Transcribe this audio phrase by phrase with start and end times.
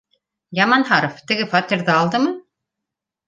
[0.59, 2.31] —Яманһаров теге фатирҙы алдымы?